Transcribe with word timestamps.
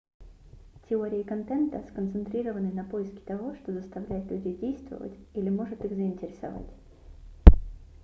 теории 0.89 1.21
контента 1.21 1.83
сконцентрированы 1.91 2.71
на 2.71 2.83
поиске 2.83 3.19
того 3.19 3.53
что 3.53 3.71
заставляет 3.71 4.31
людей 4.31 4.57
действовать 4.57 5.13
или 5.35 5.49
может 5.51 5.85
их 5.85 5.95
заинтересовать 5.95 6.73